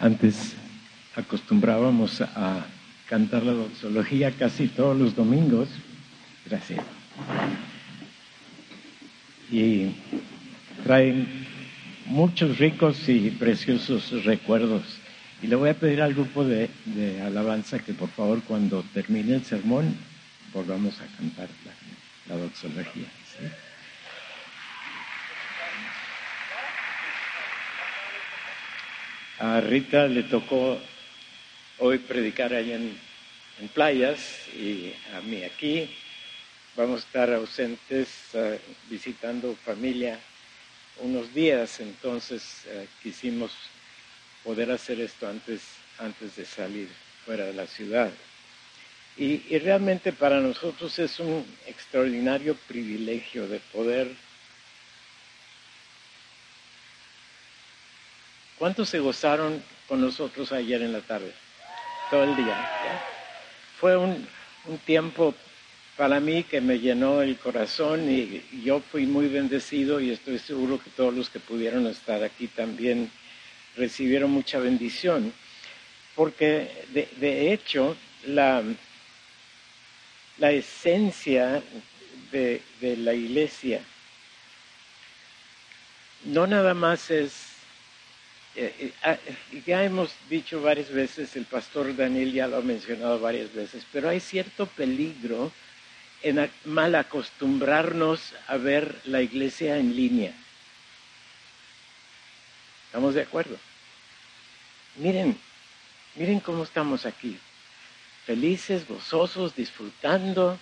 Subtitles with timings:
[0.00, 0.54] Antes
[1.14, 2.64] acostumbrábamos a
[3.06, 5.68] cantar la doxología casi todos los domingos.
[6.46, 6.80] Gracias.
[9.52, 9.90] Y
[10.84, 11.28] traen
[12.06, 14.82] muchos ricos y preciosos recuerdos.
[15.42, 16.70] Y le voy a pedir al grupo de,
[17.22, 19.94] alabanza que por favor cuando termine el sermón
[20.54, 21.48] volvamos a cantar
[22.26, 23.06] la, doxología.
[29.40, 30.78] A Rita le tocó
[31.78, 32.98] hoy predicar allá en,
[33.72, 34.20] playas
[34.54, 35.88] y a mí aquí.
[36.76, 40.20] Vamos a estar ausentes eh, visitando familia
[40.98, 43.50] unos días, entonces eh, quisimos
[44.44, 45.62] poder hacer esto antes,
[45.96, 46.88] antes de salir
[47.24, 48.10] fuera de la ciudad.
[49.16, 54.14] Y, y, realmente para nosotros es un extraordinario privilegio de poder...
[58.60, 61.32] ¿Cuántos se gozaron con nosotros ayer en la tarde?
[62.10, 62.54] Todo el día.
[63.80, 64.28] Fue un,
[64.66, 65.34] un tiempo
[65.96, 70.78] para mí que me llenó el corazón y yo fui muy bendecido y estoy seguro
[70.78, 73.10] que todos los que pudieron estar aquí también
[73.78, 75.32] recibieron mucha bendición,
[76.14, 77.96] porque de, hecho
[78.26, 78.62] la,
[80.36, 81.62] la esencia
[82.30, 83.80] de, de la iglesia
[86.24, 87.49] no nada más es
[88.56, 89.18] eh, eh, ah,
[89.66, 94.08] ya hemos dicho varias veces, el pastor Daniel ya lo ha mencionado varias veces, pero
[94.08, 95.52] hay cierto peligro
[96.22, 100.34] en mal acostumbrarnos a ver la iglesia en línea.
[102.86, 103.56] ¿Estamos de acuerdo?
[104.96, 105.38] Miren,
[106.16, 107.38] miren cómo estamos aquí,
[108.26, 110.58] felices, gozosos, disfrutando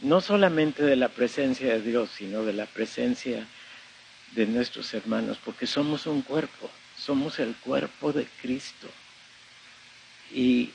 [0.00, 3.46] no solamente de la presencia de Dios, sino de la presencia
[4.32, 8.88] de nuestros hermanos, porque somos un cuerpo, somos el cuerpo de Cristo.
[10.32, 10.70] Y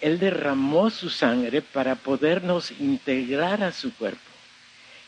[0.00, 4.20] él derramó su sangre para podernos integrar a su cuerpo.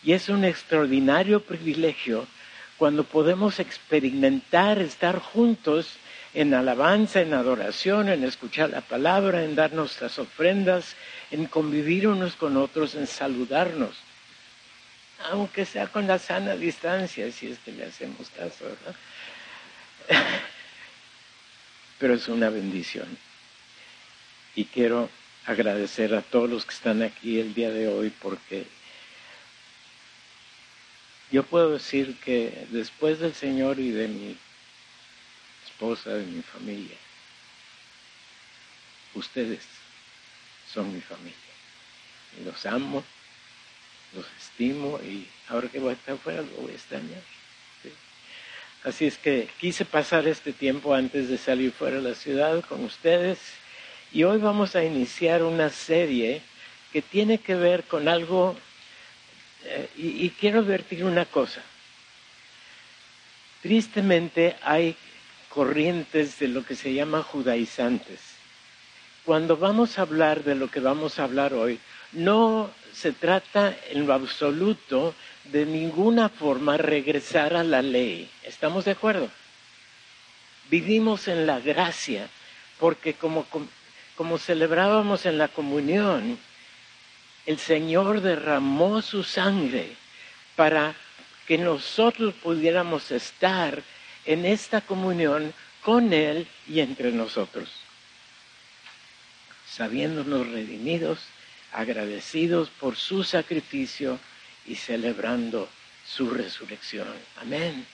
[0.02, 2.26] Y es un extraordinario privilegio
[2.76, 5.96] cuando podemos experimentar estar juntos
[6.34, 10.96] en alabanza, en adoración, en escuchar la palabra, en dar nuestras ofrendas,
[11.30, 13.94] en convivir unos con otros, en saludarnos,
[15.30, 18.96] aunque sea con la sana distancia, si es que le hacemos caso, ¿verdad?
[22.02, 23.06] Pero es una bendición
[24.56, 25.08] y quiero
[25.46, 28.66] agradecer a todos los que están aquí el día de hoy porque
[31.30, 34.36] yo puedo decir que después del Señor y de mi
[35.64, 36.96] esposa, de mi familia,
[39.14, 39.62] ustedes
[40.74, 41.36] son mi familia.
[42.44, 43.04] Los amo,
[44.12, 47.22] los estimo y ahora que voy a estar fuera lo voy a extrañar.
[48.84, 52.84] Así es que quise pasar este tiempo antes de salir fuera de la ciudad con
[52.84, 53.38] ustedes
[54.12, 56.42] y hoy vamos a iniciar una serie
[56.92, 58.56] que tiene que ver con algo,
[59.64, 61.62] eh, y, quiero advertir una cosa.
[63.62, 64.96] Tristemente hay
[65.48, 68.20] corrientes de lo que se llama judaizantes.
[69.24, 71.78] Cuando vamos a hablar de lo que vamos a hablar hoy,
[72.10, 78.30] no se trata en lo absoluto de ninguna forma regresar a la ley.
[78.42, 79.30] ¿Estamos de acuerdo?
[80.70, 82.28] Vivimos en la gracia,
[82.78, 83.46] porque como
[84.16, 86.38] como celebrábamos en la comunión,
[87.46, 89.96] el Señor derramó su sangre
[90.54, 90.94] para
[91.46, 93.82] que nosotros pudiéramos estar
[94.24, 97.68] en esta comunión con Él y entre nosotros,
[99.68, 101.18] sabiéndonos redimidos,
[101.72, 104.20] agradecidos por su sacrificio
[104.66, 105.68] y celebrando
[106.06, 107.08] su resurrección.
[107.40, 107.86] Amén.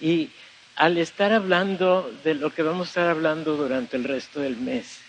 [0.00, 0.30] Y
[0.76, 5.00] al estar hablando de lo que vamos a estar hablando durante el resto del mes,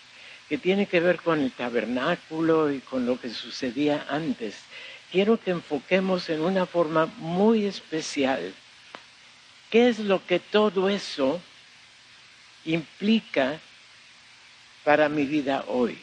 [0.47, 4.55] que tiene que ver con el tabernáculo y con lo que sucedía antes.
[5.11, 8.53] Quiero que enfoquemos en una forma muy especial
[9.69, 11.41] qué es lo que todo eso
[12.65, 13.59] implica
[14.83, 15.97] para mi vida hoy.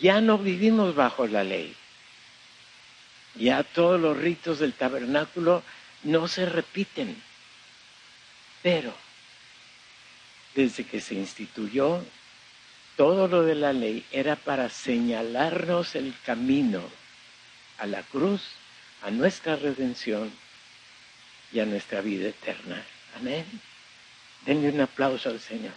[0.00, 1.74] Ya no vivimos bajo la ley.
[3.34, 5.62] Ya todos los ritos del tabernáculo
[6.02, 7.20] no se repiten.
[8.62, 8.94] Pero
[10.54, 12.04] desde que se instituyó,
[12.96, 16.82] todo lo de la ley era para señalarnos el camino
[17.78, 18.42] a la cruz,
[19.02, 20.30] a nuestra redención
[21.52, 22.84] y a nuestra vida eterna.
[23.16, 23.46] Amén.
[24.44, 25.72] Denle un aplauso al Señor.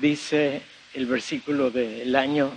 [0.00, 0.62] Dice
[0.94, 2.50] el versículo del año,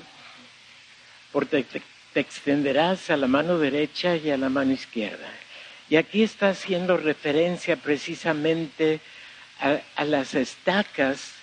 [1.31, 1.65] porque
[2.13, 5.29] te extenderás a la mano derecha y a la mano izquierda.
[5.89, 9.01] Y aquí está haciendo referencia precisamente
[9.59, 11.33] a, las estacas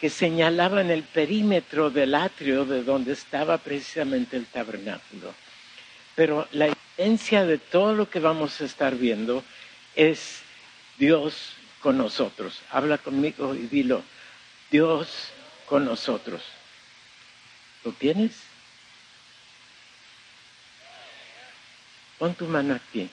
[0.00, 5.34] que señalaban el perímetro del atrio de donde estaba precisamente el tabernáculo.
[6.14, 9.44] Pero la esencia de todo lo que vamos a estar viendo
[9.94, 10.40] es
[10.98, 12.60] Dios con nosotros.
[12.70, 14.02] Habla conmigo y dilo,
[14.72, 15.28] Dios
[15.66, 16.42] con nosotros.
[17.84, 18.32] ¿Lo tienes?
[22.18, 23.10] Pon tu mano aquí.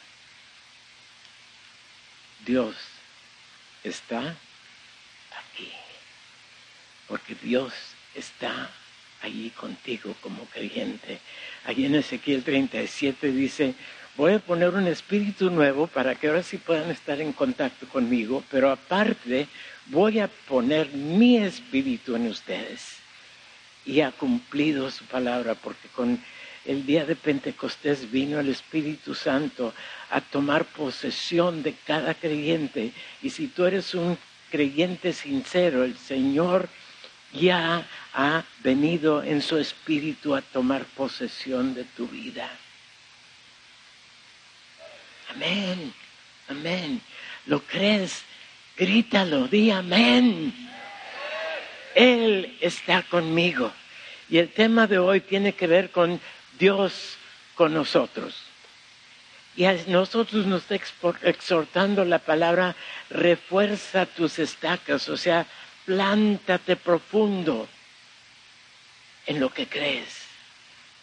[2.45, 2.75] Dios
[3.83, 4.37] está
[5.37, 5.71] aquí.
[7.09, 7.73] Porque Dios
[8.15, 8.71] está
[9.21, 11.19] allí contigo como creyente.
[11.65, 13.75] Allí en Ezequiel 37 dice,
[14.19, 18.43] voy a poner un espíritu nuevo para que ahora sí puedan estar en contacto conmigo,
[18.51, 19.47] pero aparte
[19.85, 22.97] voy a poner mi espíritu en ustedes.
[23.85, 26.21] Y ha cumplido su palabra, porque con
[26.65, 29.73] el día de Pentecostés vino el Espíritu Santo
[30.09, 32.91] a tomar posesión de cada creyente.
[33.21, 34.17] Y si tú eres un
[34.51, 36.67] creyente sincero, el Señor
[37.31, 42.51] ya ha venido en su espíritu a tomar posesión de tu vida.
[45.29, 45.93] Amén,
[46.47, 47.01] amén.
[47.45, 48.23] ¿Lo crees?
[48.77, 50.53] Grítalo, di amén.
[51.95, 53.71] Él está conmigo.
[54.29, 56.19] Y el tema de hoy tiene que ver con
[56.57, 57.17] Dios
[57.55, 58.35] con nosotros.
[59.55, 60.75] Y a nosotros nos está
[61.23, 62.75] exhortando la palabra,
[63.09, 65.45] refuerza tus estacas, o sea,
[65.85, 67.67] plántate profundo
[69.25, 70.29] en lo que crees.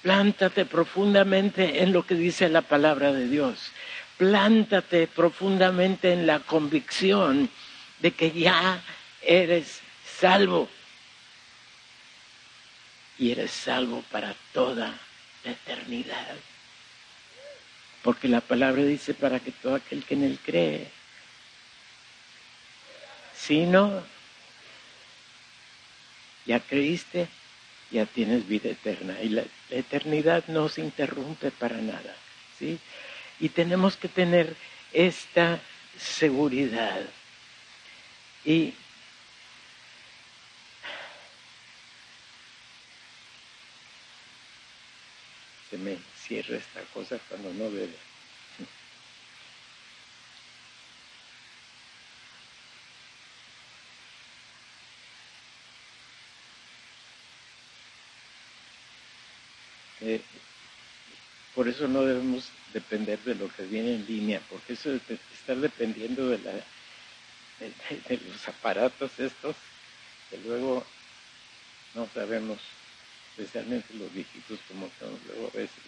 [0.02, 3.72] Plántate profundamente en lo que dice la palabra de Dios.
[4.16, 7.50] Plántate profundamente en la convicción
[8.00, 8.82] de que ya
[9.22, 9.80] eres
[10.18, 10.68] salvo.
[13.18, 14.94] Y eres salvo para toda
[15.44, 16.36] la eternidad.
[18.02, 20.90] Porque la palabra dice para que todo aquel que en él cree,
[23.36, 24.02] si no,
[26.46, 27.28] ya creíste,
[27.90, 29.20] ya tienes vida eterna.
[29.22, 32.14] Y la, eternidad no se interrumpe para nada.
[32.58, 32.78] ¿sí?
[33.40, 34.56] Y tenemos que tener
[34.92, 35.60] esta
[35.98, 37.00] seguridad.
[38.44, 38.74] Y
[45.70, 47.96] se me cierra esta cosa cuando no debe.
[60.00, 60.20] Eh,
[61.66, 65.56] por eso no debemos depender de lo que viene en línea, porque eso de estar
[65.56, 66.52] dependiendo de, la,
[67.58, 69.56] de los aparatos estos,
[70.30, 70.86] que luego
[71.92, 72.60] no sabemos
[73.30, 75.82] especialmente los viejitos como son luego a veces.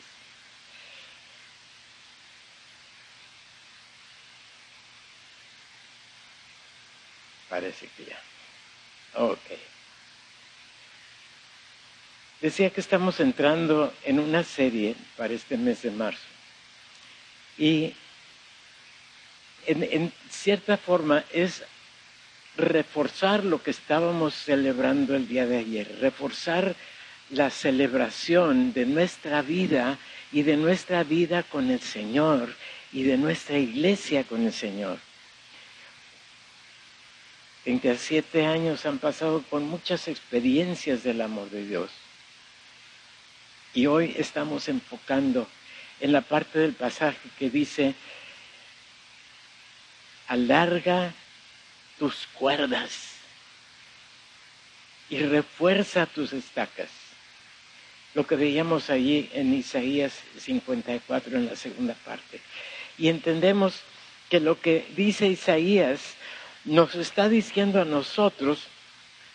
[7.49, 8.21] Parece que ya.
[9.15, 9.78] Ok.
[12.41, 16.23] Decía que estamos entrando en una serie para este mes de marzo.
[17.57, 17.95] Y
[19.67, 21.65] en, cierta forma es
[22.57, 26.77] reforzar lo que estábamos celebrando el día de ayer, reforzar
[27.31, 29.99] la celebración de nuestra vida
[30.31, 32.55] y de nuestra vida con el Señor
[32.93, 34.99] y de nuestra iglesia con el Señor.
[37.65, 41.91] 27 años han pasado con muchas experiencias del amor de Dios.
[43.79, 45.47] Y hoy estamos enfocando
[46.01, 47.95] en la parte del pasaje que dice,
[50.27, 51.15] alarga
[51.97, 53.13] tus cuerdas
[55.09, 56.89] y refuerza tus estacas
[58.15, 62.41] lo que veíamos allí en Isaías 54 en la segunda parte.
[62.99, 63.83] Y entendemos
[64.29, 66.17] que lo que dice Isaías
[66.65, 68.59] nos está diciendo a nosotros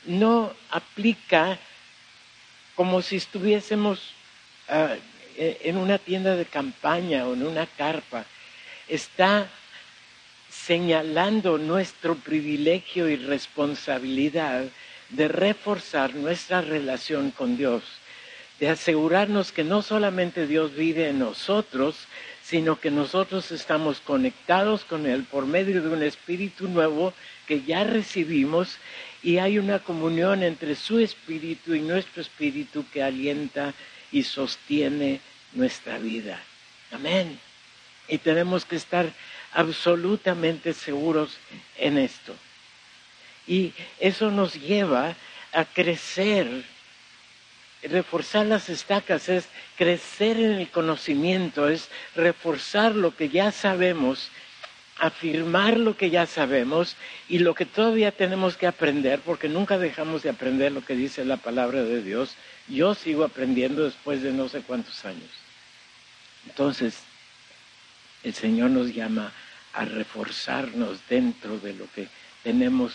[0.03, 1.57] no aplica
[2.75, 4.11] como si estuviésemos
[4.69, 4.95] ah,
[5.37, 8.25] e, en una tienda de campaña o en una carpa.
[8.87, 9.47] Está
[10.49, 14.65] señalando nuestro privilegio y responsabilidad
[15.09, 17.83] de reforzar nuestra relación con Dios
[18.59, 22.07] de asegurarnos que no solamente Dios vive en nosotros,
[22.43, 27.13] sino que nosotros estamos conectados con Él por medio de un espíritu nuevo
[27.47, 28.77] que ya recibimos
[29.23, 33.73] y hay una comunión entre su espíritu y nuestro espíritu que alienta
[34.11, 35.21] y sostiene
[35.53, 36.39] nuestra vida.
[36.91, 37.39] Amén.
[38.07, 39.11] Y tenemos que estar
[39.53, 41.37] absolutamente seguros
[41.77, 42.35] en esto.
[43.47, 45.15] Y eso nos lleva
[45.53, 46.65] a crecer
[47.83, 54.29] reforzar las estacas es crecer en el conocimiento, es reforzar lo que ya sabemos,
[54.99, 56.95] afirmar lo que ya sabemos
[57.27, 61.25] y lo que todavía tenemos que aprender, porque nunca dejamos de aprender lo que dice
[61.25, 62.35] la palabra de Dios.
[62.67, 65.29] Yo sigo aprendiendo después de no sé cuántos años.
[66.47, 66.99] Entonces,
[68.23, 69.31] el Señor nos llama
[69.73, 72.07] a reforzarnos dentro de lo que
[72.43, 72.93] tenemos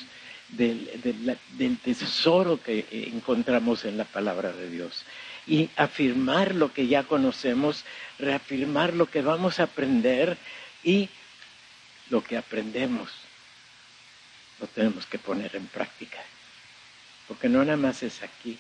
[0.51, 5.05] del, tesoro que encontramos en la palabra de Dios.
[5.47, 7.85] Y afirmar lo que ya conocemos,
[8.19, 10.37] reafirmar lo que vamos a aprender
[10.85, 11.09] y
[12.11, 13.11] lo que aprendemos
[14.61, 16.19] lo tenemos que poner en práctica.
[17.27, 18.59] Porque no nada más es aquí,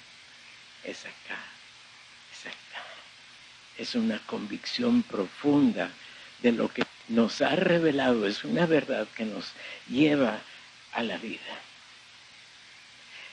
[0.85, 1.39] es acá,
[2.33, 2.85] es acá.
[3.77, 5.91] Es una convicción profunda
[6.43, 9.53] de lo que nos ha revelado, es una verdad que nos
[9.89, 10.39] lleva
[10.93, 11.41] a la vida.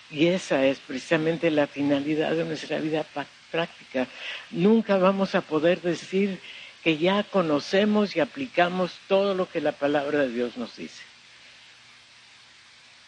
[0.10, 3.06] Y esa es precisamente la finalidad de nuestra vida
[3.52, 4.08] práctica.
[4.52, 6.40] Nunca vamos a poder decir
[6.86, 11.02] que ya conocemos y aplicamos todo lo que la palabra de Dios nos dice.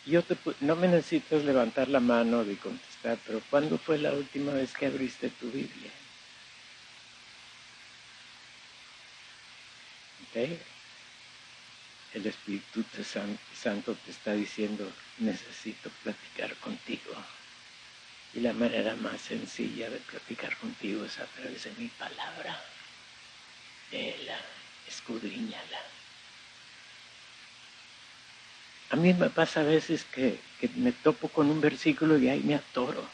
[0.07, 0.23] Yo
[0.61, 4.87] no me necesitas levantar la mano y contestar, pero ¿cuándo fue la última vez que
[4.87, 5.91] abriste tu Biblia?
[10.33, 12.83] El Espíritu
[13.53, 17.13] Santo te está diciendo, necesito platicar contigo.
[18.33, 22.59] Y la manera más sencilla de platicar contigo es a través de mi palabra.
[24.87, 25.81] Escudriñala.
[28.89, 32.41] A mí me pasa a veces que, que me topo con un versículo y ahí
[32.43, 33.07] me atoro.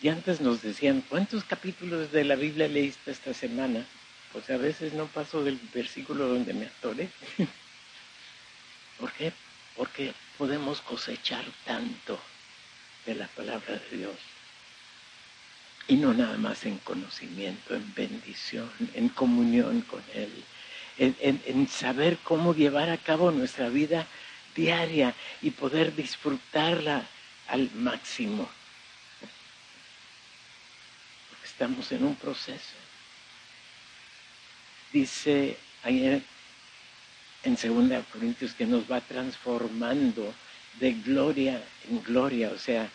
[0.00, 3.84] Y antes nos decían, ¿cuántos capítulos de la Biblia leíste esta semana?
[4.32, 7.08] Pues a veces no paso del versículo donde me atore.
[8.98, 9.32] ¿Por qué?
[9.74, 12.20] Porque podemos cosechar tanto
[13.06, 14.16] de la palabra de Dios.
[15.88, 20.30] Y no nada más en conocimiento, en bendición, en comunión con Él,
[20.98, 24.06] en, saber cómo llevar a cabo nuestra vida
[24.54, 27.06] diaria y poder disfrutarla
[27.48, 28.48] al máximo
[31.58, 32.76] estamos en un proceso.
[34.92, 36.22] Dice ayer
[37.42, 40.32] en 2 Corintios que nos va transformando
[40.78, 42.52] de gloria en gloria.
[42.54, 42.88] O sea,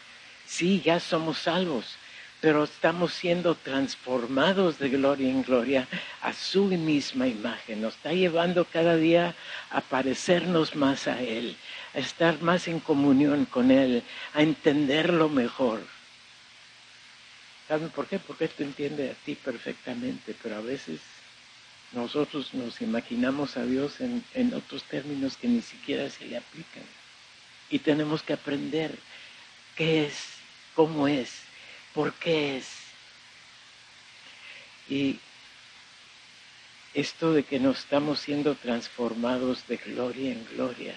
[0.48, 1.98] sí, ya somos salvos,
[2.44, 5.88] pero estamos siendo transformados de gloria en gloria
[6.22, 7.82] a su misma imagen.
[7.82, 9.34] Nos está llevando cada día
[9.70, 11.56] a parecernos más a Él,
[11.94, 15.86] a estar más en comunión con Él, a entenderlo mejor.
[17.70, 18.20] ¿Saben por qué?
[18.20, 21.00] Porque esto entiende a ti perfectamente, pero a veces
[21.94, 26.84] nosotros nos imaginamos a Dios en, en otros términos que ni siquiera se le aplican.
[27.70, 29.00] Y tenemos que aprender
[29.78, 30.40] qué es,
[30.76, 31.43] cómo es,
[31.94, 32.68] por qué es.
[34.90, 35.20] Y
[36.94, 40.96] esto de que nos estamos siendo transformados de gloria en gloria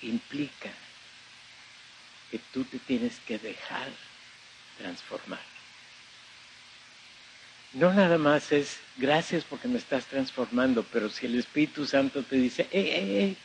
[0.00, 0.70] implica
[2.30, 3.88] que tú te tienes que dejar
[4.78, 5.52] transformar.
[7.74, 12.36] No nada más es gracias porque me estás transformando, pero si el Espíritu Santo te
[12.36, 13.36] dice, ¡Ey, ey, ey!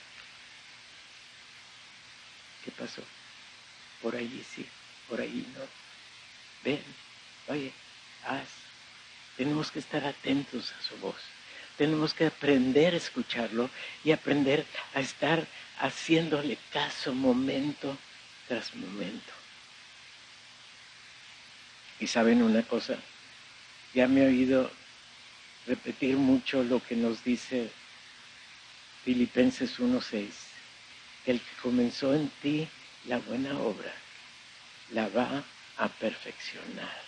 [2.65, 3.03] ¿Qué pasó?
[4.01, 4.65] Por allí sí,
[5.07, 5.61] por allí no.
[6.63, 6.83] Ven,
[7.47, 7.71] oye,
[8.25, 8.47] haz.
[9.35, 11.21] Tenemos que estar atentos a su voz.
[11.77, 13.69] Tenemos que aprender a escucharlo
[14.03, 15.47] y aprender a estar
[15.79, 17.97] haciéndole caso momento
[18.47, 19.33] tras momento.
[21.99, 22.97] Y saben una cosa,
[23.93, 24.71] ya me he oído
[25.67, 27.69] repetir mucho lo que nos dice
[29.03, 30.29] Filipenses 1.6,
[31.25, 32.67] el que comenzó en ti
[33.07, 33.93] la buena obra,
[34.91, 35.43] la va
[35.77, 37.01] a perfeccionar,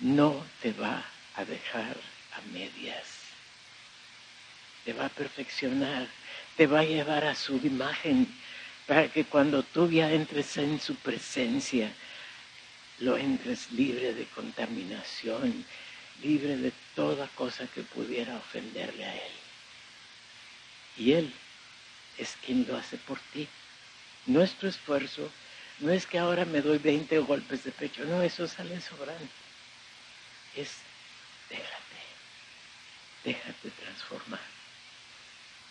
[0.00, 1.04] no te va
[1.36, 1.96] a dejar
[2.32, 3.06] a medias,
[4.84, 6.08] te va a perfeccionar,
[6.56, 8.26] te va a llevar a su imagen
[8.86, 11.92] para que cuando tú ya entres en su presencia,
[12.98, 15.64] lo entres libre de contaminación,
[16.22, 19.32] libre de toda cosa que pudiera ofenderle a Él.
[20.98, 21.32] Y Él
[22.18, 23.48] es quien lo hace por ti.
[24.26, 25.30] Nuestro esfuerzo
[25.80, 29.28] no es que ahora me doy 20 golpes de pecho, no, eso sale sobrando.
[30.54, 30.70] Es
[31.48, 32.00] déjate,
[33.24, 34.40] déjate transformar,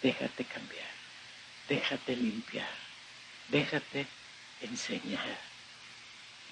[0.02, 0.90] déjate cambiar,
[1.70, 2.82] déjate limpiar
[3.52, 4.08] Déjate
[4.62, 5.28] enseñar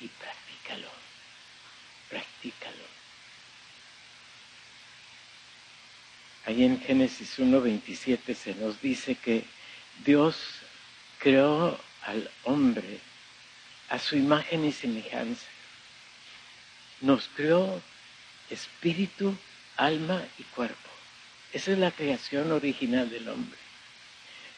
[0.01, 0.89] y practícalo.
[2.09, 2.83] Practícalo.
[6.45, 9.45] Ahí en Génesis 1.27 se nos dice que
[10.03, 10.35] Dios
[11.19, 12.99] creó al hombre
[13.89, 15.47] a su imagen y semejanza.
[17.01, 17.81] Nos creó
[18.49, 19.35] espíritu,
[19.77, 20.89] alma y cuerpo.
[21.53, 23.57] Esa es la creación original del hombre.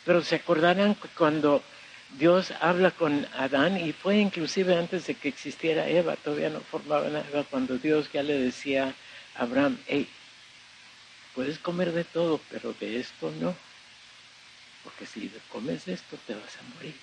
[0.05, 1.63] Pero se acordarán cuando
[2.17, 7.15] Dios habla con Adán y fue inclusive antes de que existiera Eva, todavía no formaban
[7.15, 8.93] a Eva, cuando Dios ya le decía
[9.35, 10.09] a Abraham, hey,
[11.33, 13.55] puedes comer de todo, pero de esto no,
[14.83, 16.95] porque si comes de esto te vas a morir.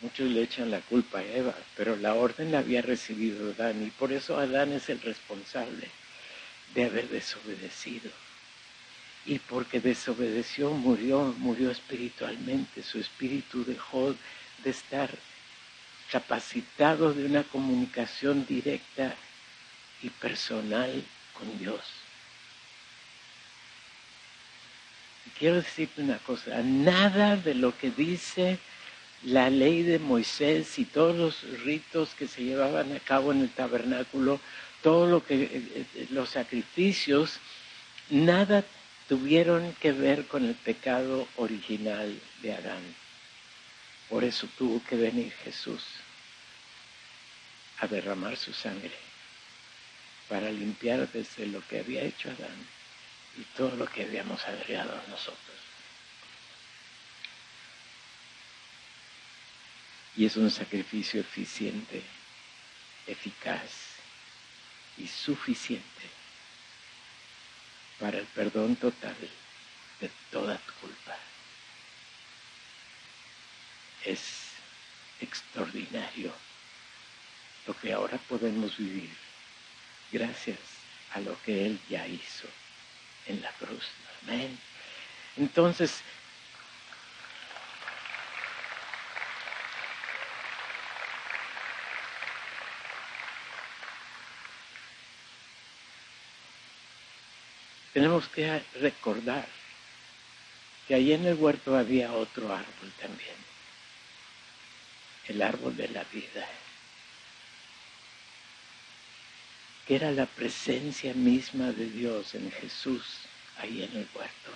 [0.00, 3.90] Muchos le echan la culpa a Eva, pero la orden la había recibido Adán y
[3.90, 5.88] por eso Adán es el responsable
[6.74, 8.10] de haber desobedecido.
[9.26, 12.82] Y porque desobedeció, murió, murió espiritualmente.
[12.82, 14.14] Su espíritu dejó
[14.62, 15.08] de estar
[16.10, 19.14] capacitado de una comunicación directa
[20.02, 21.80] y personal con Dios.
[25.26, 28.58] Y quiero decirte una cosa, nada de lo que dice
[29.24, 33.50] la ley de Moisés y todos los ritos que se llevaban a cabo en el
[33.50, 34.38] tabernáculo,
[34.82, 37.38] todo lo que eh, eh, los sacrificios,
[38.10, 38.64] nada
[39.08, 42.82] tuvieron que ver con el pecado original de Adán.
[44.10, 45.82] Por eso tuvo que venir Jesús
[47.80, 48.92] a derramar su sangre
[50.28, 52.56] para limpiar desde lo que había hecho Adán
[53.38, 55.63] y todo lo que habíamos agregado nosotros.
[60.16, 62.02] Y es un sacrificio eficiente,
[63.06, 63.70] eficaz
[64.96, 66.08] y suficiente
[67.98, 69.16] para el perdón total
[70.00, 71.16] de toda tu culpa.
[74.04, 74.50] Es
[75.20, 76.32] extraordinario
[77.66, 79.10] lo que ahora podemos vivir
[80.12, 80.58] gracias
[81.12, 82.46] a lo que Él ya hizo
[83.26, 83.84] en la cruz.
[84.22, 84.58] Amén.
[85.36, 86.02] Entonces,
[97.94, 99.46] tenemos que recordar
[100.88, 103.36] que allí en el huerto había otro árbol también,
[105.28, 106.46] el árbol de la vida,
[109.86, 113.04] que era la presencia misma de Dios en Jesús
[113.58, 114.50] ahí en el huerto.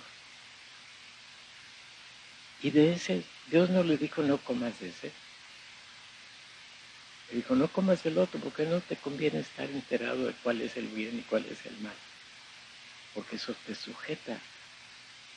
[2.61, 5.13] Y de ese, Dios no le dijo no comas ese.
[7.29, 10.75] Le dijo no comas del otro porque no te conviene estar enterado de cuál es
[10.75, 11.93] el bien y cuál es el mal
[13.19, 14.39] porque eso te sujeta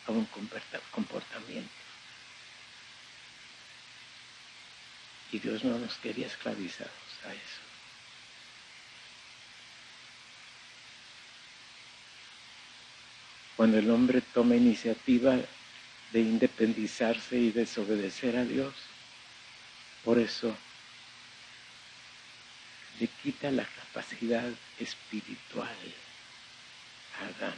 [0.07, 0.25] a un
[0.93, 1.69] comportamiento.
[5.33, 6.93] Y Dios no nos quería esclavizados
[7.25, 7.61] a eso.
[13.57, 15.37] Cuando el hombre toma iniciativa
[16.13, 18.75] de independizarse y desobedecer a Dios,
[20.05, 20.57] por eso
[23.01, 26.02] le quita la capacidad espiritual
[27.23, 27.55] Adán.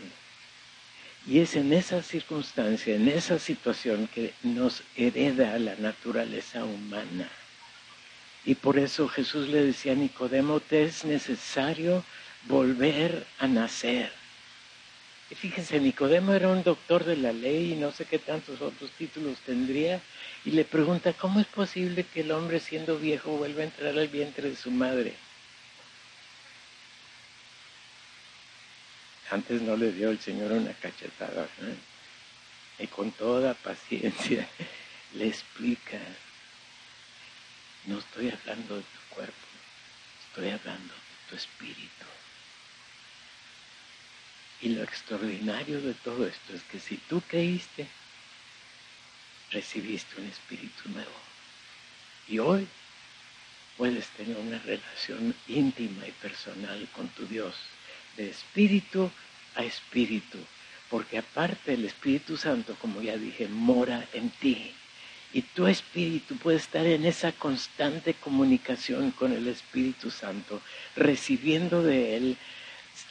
[1.27, 7.29] Y es en esa circunstancia, en esa situación que nos hereda la naturaleza humana.
[8.44, 12.05] Y por eso Jesús le decía a Nicodemo, te es necesario
[12.46, 14.12] volver a nacer.
[15.31, 18.90] Y fíjense, Nicodemo era un doctor de la ley y no sé qué tantos otros
[18.90, 20.03] títulos tendría.
[20.44, 24.09] Y le pregunta, ¿cómo es posible que el hombre siendo viejo vuelva a entrar al
[24.09, 25.14] vientre de su madre?
[29.35, 31.49] Antes no le dio el Señor una cachetada.
[32.79, 34.49] Y con toda paciencia
[35.14, 35.99] le explica,
[37.87, 39.47] no estoy hablando de tu cuerpo,
[40.29, 42.07] estoy hablando de tu espíritu.
[44.61, 47.88] Y lo extraordinario de todo esto es que si tú creíste,
[49.51, 51.20] recibiste un espíritu nuevo.
[52.29, 52.68] Y hoy
[53.77, 57.57] puedes tener una relación íntima y personal con tu Dios
[58.16, 59.11] de espíritu
[59.55, 60.38] a espíritu,
[60.90, 64.73] porque aparte el Espíritu Santo, como ya dije, mora en ti.
[65.33, 70.62] Y tu espíritu puede estar en esa constante comunicación con el Espíritu Santo,
[70.95, 72.37] recibiendo de Él,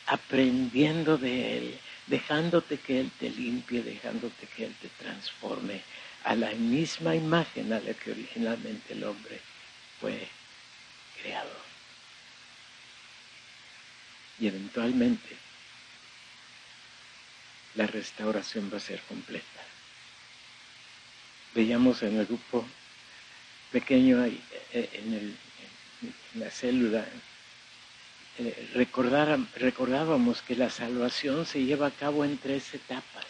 [0.07, 5.81] aprendiendo de Él, dejándote que Él te limpie, dejándote que Él te transforme
[6.23, 9.39] a la misma imagen a la que originalmente el hombre
[9.99, 10.27] fue
[11.21, 11.73] creado
[14.39, 15.42] y eventualmente
[17.75, 19.61] la restauración va a ser completa.
[21.53, 22.65] Veíamos en el grupo
[23.71, 24.41] pequeño ahí,
[24.73, 25.37] eh, en,
[26.35, 27.05] la célula,
[28.39, 28.71] eh,
[29.55, 33.25] recordábamos que la salvación se lleva a cabo en tres etapas.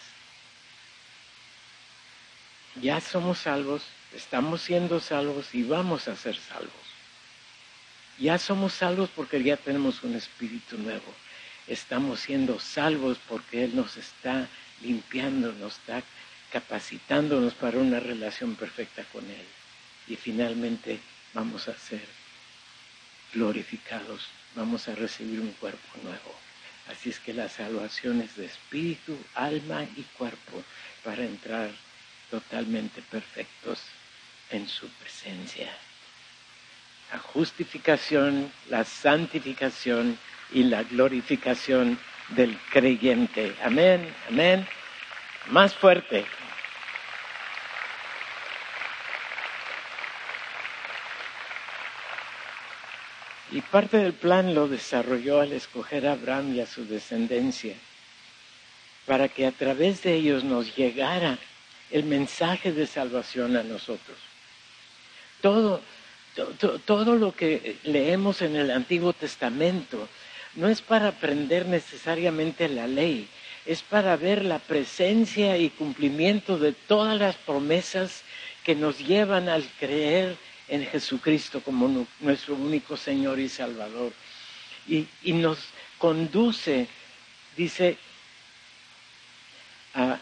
[2.82, 6.71] ya somos salvos, estamos siendo salvos y vamos a ser salvos.
[8.17, 11.13] Ya somos salvos porque ya tenemos un espíritu nuevo.
[11.67, 14.47] Estamos siendo salvos porque Él nos está
[14.82, 16.04] limpiando, nos está
[16.52, 19.45] capacitándonos para una relación perfecta con Él.
[20.08, 20.99] Y finalmente
[21.34, 22.06] vamos a ser
[23.34, 26.36] glorificados, vamos a recibir un cuerpo nuevo.
[26.89, 30.63] Así es que la salvación es de espíritu, alma y cuerpo
[31.04, 31.71] para entrar
[32.30, 33.80] totalmente perfectos
[34.49, 35.71] en su presencia.
[37.12, 40.17] La justificación, la santificación
[40.53, 43.55] y la glorificación del creyente.
[43.63, 44.67] Amén, amén.
[45.47, 46.25] Más fuerte.
[53.51, 57.75] Y parte del plan lo desarrolló al escoger a Abraham y a su descendencia,
[59.05, 61.37] para que a través de ellos nos llegara
[61.91, 64.17] el mensaje de salvación a nosotros.
[65.41, 65.81] Todo,
[66.85, 70.09] todo, lo que leemos en el Antiguo Testamento
[70.55, 73.27] no es para aprender necesariamente la ley,
[73.65, 78.23] es para ver la presencia y cumplimiento de todas las promesas
[78.63, 80.37] que nos llevan al creer
[80.67, 84.13] en Jesucristo como nuestro único Señor y Salvador.
[84.87, 85.59] Y, nos
[85.97, 86.87] conduce,
[87.55, 87.97] dice,
[89.93, 90.19] a,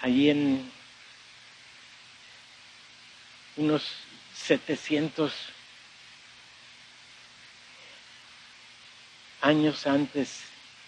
[0.00, 0.70] allí en
[3.56, 3.82] unos
[4.34, 5.32] 700
[9.40, 10.42] años antes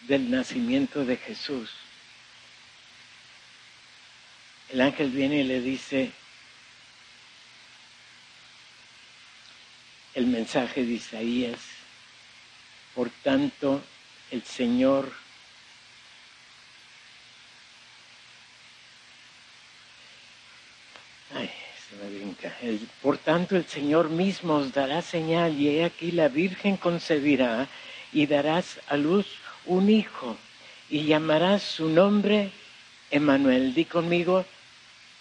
[0.08, 1.70] del nacimiento de Jesús.
[4.70, 6.12] El ángel viene y le dice,
[10.14, 11.60] el mensaje de Isaías.
[12.94, 13.82] Por tanto,
[14.30, 15.12] el Señor
[21.32, 21.48] Ay,
[21.88, 22.56] se me brinca.
[23.02, 27.68] por tanto, el Señor mismo os dará señal y he aquí la Virgen concebirá
[28.12, 29.27] y darás a luz
[29.66, 30.37] un hijo
[30.88, 32.51] y llamarás su nombre
[33.11, 33.75] Emanuel.
[33.75, 34.44] Di conmigo,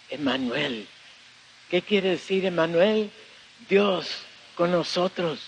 [0.08, 0.86] Emanuel.
[1.70, 3.10] ¿Qué quiere decir Emanuel?
[3.68, 4.24] Dios
[4.54, 5.40] con nosotros.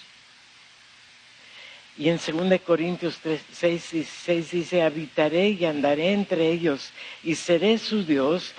[1.99, 6.91] Y en 2 Corintios 3, 6, 6 dice, habitaré y andaré entre ellos
[7.23, 8.55] y seré su Dios.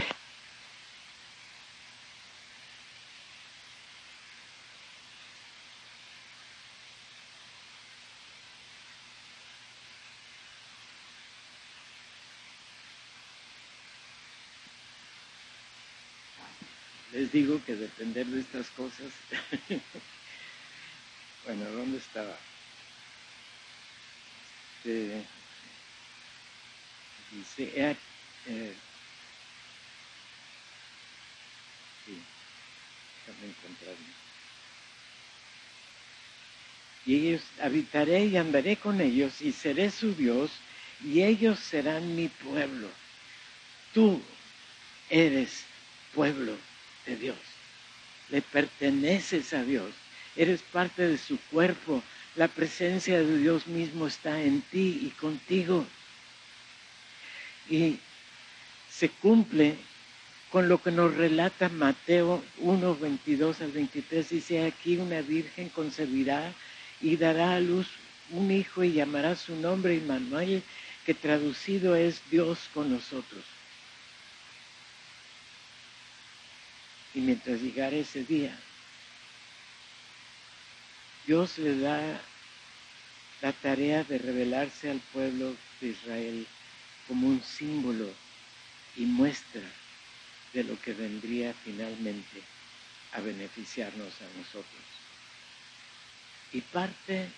[17.97, 19.11] De estas cosas
[21.45, 22.37] Bueno, ¿dónde estaba?
[24.77, 25.25] Este,
[27.31, 27.95] dice, eh,
[28.47, 28.73] eh,
[32.05, 32.21] sí,
[33.27, 34.23] déjame encontrarme.
[37.05, 40.51] Y ellos habitaré y andaré con ellos y seré su Dios
[41.03, 42.89] y ellos serán mi pueblo.
[43.93, 44.21] Tú
[45.09, 45.65] eres
[46.13, 46.57] pueblo
[47.05, 47.52] de Dios.
[48.29, 49.91] Le perteneces a Dios
[50.35, 52.01] eres parte de su cuerpo,
[52.35, 55.85] la presencia de Dios mismo está en ti y contigo.
[57.69, 57.99] Y
[58.89, 59.75] se cumple
[60.51, 64.29] con lo que nos relata Mateo 1, 22 al 23.
[64.29, 66.53] Dice, aquí una virgen concebirá
[67.01, 67.87] y dará a luz
[68.31, 70.63] un hijo y llamará su nombre Immanuel,
[71.05, 73.43] que traducido es Dios con nosotros.
[77.13, 78.57] Y mientras llegara ese día,
[81.25, 82.21] Dios le da
[83.41, 86.47] la tarea de revelarse al pueblo de Israel
[87.07, 88.09] como un símbolo
[88.95, 89.61] y muestra
[90.53, 92.41] de lo que vendría finalmente
[93.13, 94.83] a beneficiarnos a nosotros.
[96.51, 97.29] Y parte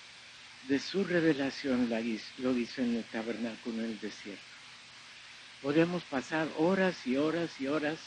[0.67, 1.89] de su revelación
[2.37, 4.43] lo hizo en el tabernáculo en el desierto.
[5.61, 7.97] Podemos pasar horas y horas y horas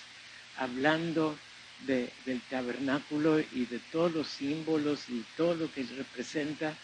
[0.56, 1.38] hablando
[1.86, 6.76] del tabernáculo y de todos los símbolos y todo lo que representa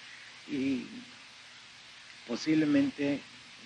[0.49, 0.85] y
[2.27, 3.21] posiblemente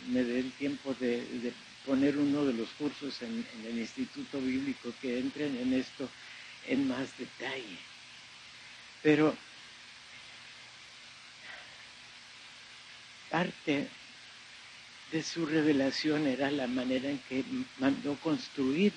[0.08, 1.52] me dé el tiempo de,
[1.84, 6.08] poner uno de los cursos en, el Instituto Bíblico que entren en esto
[6.66, 7.78] en más detalle.
[9.02, 9.36] Pero
[13.30, 13.88] parte
[15.12, 17.44] de su revelación era la manera en que
[17.78, 18.92] mandó construir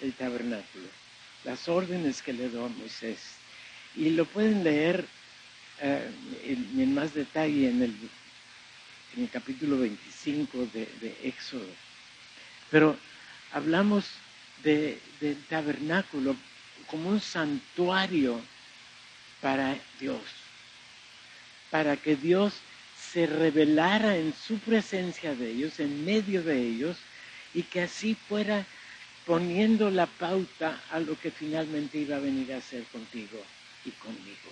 [0.00, 0.99] el tabernáculo
[1.44, 3.18] las órdenes que le dio a Moisés.
[3.96, 5.04] Y lo pueden leer
[5.80, 6.10] eh,
[6.44, 7.94] en, más detalle en el,
[9.16, 11.66] en el capítulo 25 de, de Éxodo.
[12.70, 12.96] Pero
[13.52, 14.04] hablamos
[14.62, 14.98] del
[15.48, 16.36] tabernáculo
[16.86, 18.40] como un santuario
[19.40, 20.22] para Dios,
[21.70, 22.54] para que Dios
[23.12, 26.96] se revelara en su presencia de ellos, en medio de ellos,
[27.54, 28.66] y que así fuera
[29.30, 33.40] poniendo la pauta a lo que finalmente iba a venir a hacer contigo
[33.84, 34.50] y conmigo.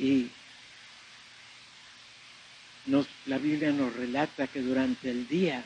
[0.00, 0.28] Y
[3.26, 5.62] la Biblia nos relata que durante el día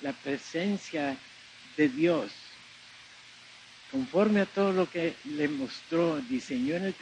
[0.00, 1.14] la presencia
[1.76, 2.32] de Dios,
[3.90, 6.94] conforme a todo lo que le mostró, diseñó en el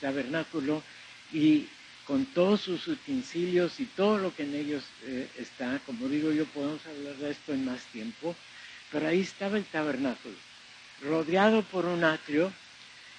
[0.00, 0.84] tabernáculo
[1.32, 1.66] y
[2.06, 6.44] con todos sus utensilios y todo lo que en ellos eh, está, como digo yo,
[6.46, 8.36] podemos hablar de esto en más tiempo,
[8.92, 10.36] pero ahí estaba el tabernáculo,
[11.02, 12.52] rodeado por un atrio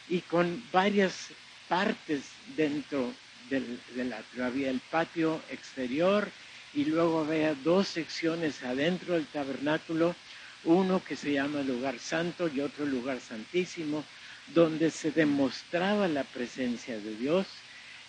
[0.08, 1.30] y con varias
[1.68, 2.22] partes
[2.56, 3.12] dentro
[3.50, 4.46] del, del atrio.
[4.46, 6.30] Había el patio exterior
[6.74, 10.16] y luego había dos secciones adentro del tabernáculo,
[10.64, 14.06] uno que se llama lugar santo y otro lugar santísimo,
[14.54, 17.48] donde se demostraba la presencia de Dios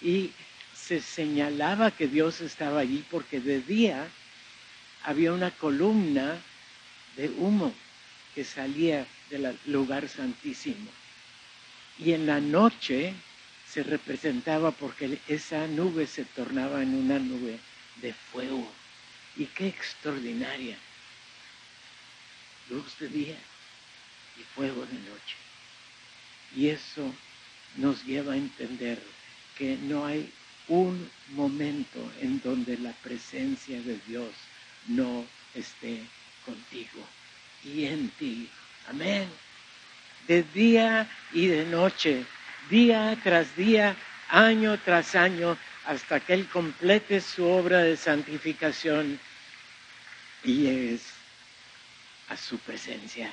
[0.02, 0.32] y
[0.74, 4.06] se señalaba que Dios estaba allí porque de día
[5.04, 6.38] había una columna
[7.16, 7.72] de humo
[8.34, 10.90] que salía del lugar santísimo.
[11.98, 13.14] Y en la noche
[13.68, 17.58] se representaba porque esa nube se tornaba en una nube
[18.02, 18.70] de fuego.
[19.36, 20.76] Y qué extraordinaria.
[22.70, 23.36] Luz de día
[24.38, 25.36] y fuego de noche.
[26.56, 27.12] Y eso
[27.76, 29.00] nos lleva a entender
[29.56, 30.32] que no hay
[30.68, 34.30] un momento en donde la presencia de Dios
[34.86, 36.02] no esté
[36.44, 37.06] contigo
[37.64, 38.48] y en ti.
[38.88, 39.28] Amén.
[40.26, 42.24] De día y de noche,
[42.70, 43.96] día tras día,
[44.28, 49.18] año tras año, hasta que Él complete su obra de santificación
[50.42, 51.02] y es
[52.28, 53.30] a su presencia,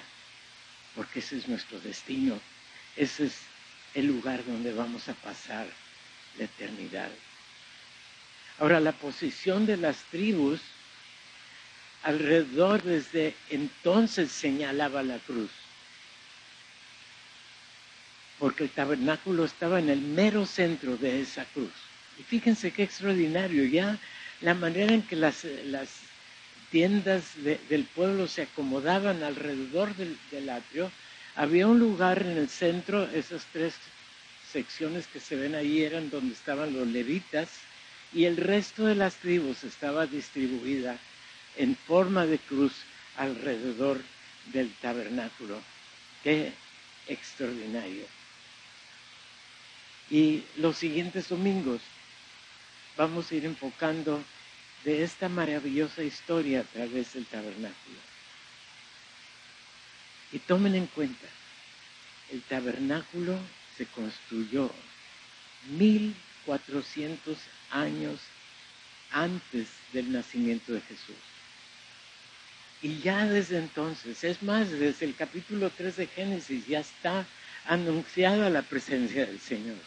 [0.96, 2.40] porque ese es nuestro destino,
[2.96, 3.38] ese es
[3.94, 5.68] el lugar donde vamos a pasar
[6.38, 7.10] la eternidad.
[8.60, 10.62] Ahora, la posición de las tribus
[12.04, 15.52] alrededor desde entonces señalaba la cruz,
[18.40, 21.72] porque el tabernáculo estaba en el mero centro de esa cruz.
[22.18, 24.00] Y fíjense qué extraordinario, ya
[24.42, 25.46] la manera en que las,
[26.72, 30.92] tiendas del pueblo se acomodaban alrededor del, del atrio,
[31.36, 33.74] había un lugar en el centro, esas tres
[34.52, 37.50] secciones que se ven ahí eran donde estaban los levitas,
[38.14, 40.98] y el resto de las tribus estaba distribuida
[41.58, 42.74] en forma de cruz
[43.18, 44.02] alrededor
[44.54, 45.62] del tabernáculo.
[46.24, 46.54] Qué
[47.08, 48.06] extraordinario.
[50.10, 51.82] Y los siguientes domingos
[52.98, 54.24] vamos a ir enfocando
[54.84, 57.98] de esta maravillosa historia a través del tabernáculo.
[60.32, 61.28] Y tomen en cuenta,
[62.32, 63.38] el tabernáculo
[63.78, 64.72] se construyó
[65.78, 67.38] 1400
[67.70, 68.20] años
[69.12, 71.16] antes del nacimiento de Jesús.
[72.82, 77.28] Y ya desde entonces, es más, desde el capítulo 3 de Génesis ya está
[77.66, 79.78] anunciada la presencia del Señor.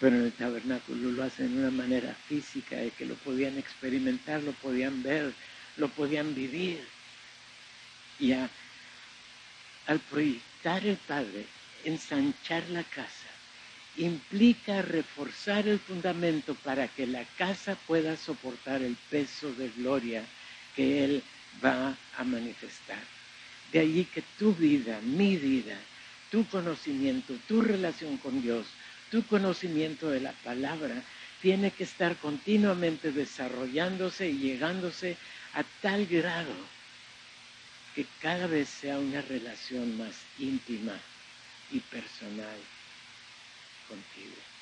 [0.00, 4.42] Pero en el tabernáculo lo hacen de una manera física, de que lo podían experimentar,
[4.42, 5.32] lo podían ver,
[5.76, 6.82] lo podían vivir.
[8.18, 11.44] Y al proyectar el Padre,
[11.84, 13.28] ensanchar la casa,
[13.98, 20.24] implica reforzar el fundamento para que la casa pueda soportar el peso de gloria
[20.74, 21.22] que Él
[21.64, 23.02] va a manifestar.
[23.72, 25.76] De allí que tu vida, mi vida,
[26.30, 28.66] tu conocimiento, tu relación con Dios,
[29.10, 31.02] tu conocimiento de la palabra,
[31.40, 35.16] tiene que estar continuamente desarrollándose y llegándose
[35.52, 36.54] a tal grado
[37.94, 40.98] que cada vez sea una relación más íntima
[41.70, 42.58] y personal
[43.88, 44.53] contigo.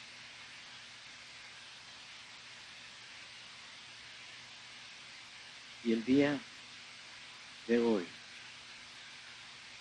[5.84, 6.38] Y el día
[7.66, 8.06] de hoy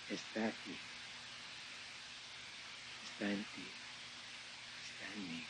[0.09, 0.75] está aquí,
[3.03, 3.67] está en ti,
[4.83, 5.45] está en mí,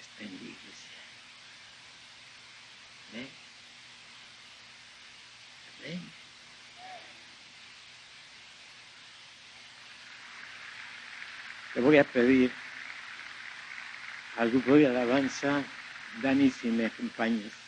[0.00, 0.96] está en la iglesia.
[3.10, 3.28] Amén.
[5.78, 6.12] Amén.
[11.74, 12.52] Te voy a pedir
[14.36, 15.64] al grupo de alabanza,
[16.22, 17.65] Dani, si me acompañas.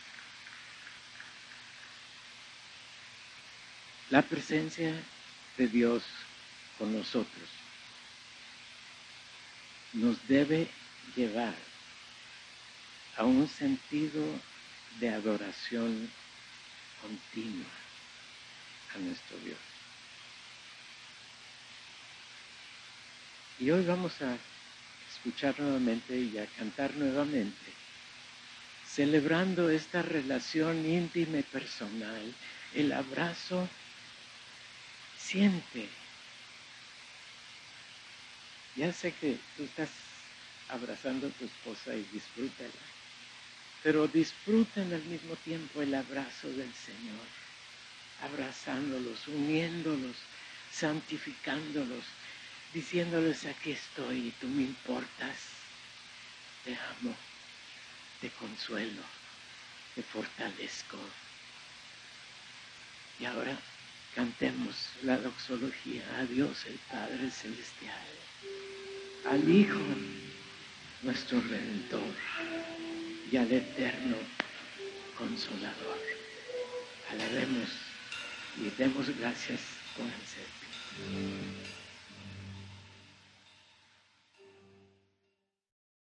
[4.11, 4.95] La presencia
[5.59, 6.03] de Dios
[6.79, 7.49] con nosotros
[9.93, 10.69] nos debe
[11.15, 11.55] llevar
[13.17, 14.23] a un sentido
[15.01, 16.11] de adoración
[17.03, 17.69] continua,
[18.95, 19.59] a nuestro Dios.
[23.59, 24.39] Y hoy vamos a
[25.13, 27.73] escuchar nuevamente y a cantar nuevamente,
[28.87, 32.35] celebrando esta relación íntima y personal,
[32.75, 33.69] el abrazo,
[35.29, 35.87] siente.
[38.77, 39.91] Ya sé que tú estás
[40.69, 42.85] abrazando a tu esposa y disfrútala,
[43.83, 47.27] pero disfruten al mismo tiempo el abrazo del Señor,
[48.23, 50.17] abrazándolos, uniéndolos,
[50.73, 52.05] santificándolos,
[52.73, 55.37] diciéndoles aquí estoy y tú me importas,
[56.65, 57.15] te amo,
[58.23, 59.03] te consuelo,
[59.95, 60.99] te fortalezco.
[63.21, 63.59] Y ahora
[64.19, 68.09] cantemos la doxología a Dios el Padre Celestial,
[69.31, 69.79] al Hijo,
[71.05, 72.15] nuestro Redentor,
[73.31, 74.17] y al Eterno
[75.17, 76.01] Consolador.
[77.13, 77.71] Alabemos
[78.61, 79.61] y demos gracias
[79.97, 81.78] con el ser.